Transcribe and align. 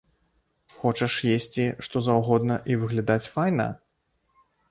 Хочаш 0.77 1.17
есці, 1.33 1.65
што 1.89 2.01
заўгодна 2.07 2.55
і 2.71 2.79
выглядаць 2.85 3.29
файна? 3.35 3.67